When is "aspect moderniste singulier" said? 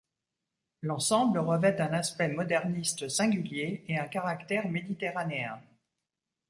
1.93-3.85